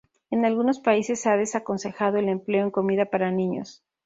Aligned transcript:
En 0.31 0.45
algunos 0.45 0.79
países 0.79 1.21
se 1.21 1.29
ha 1.29 1.37
desaconsejado 1.37 2.17
el 2.17 2.27
empleo 2.27 2.63
en 2.63 2.71
comida 2.71 3.05
para 3.11 3.29
niños. 3.29 3.83